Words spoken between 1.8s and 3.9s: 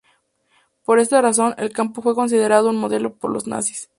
fue considerado un modelo por los nazis.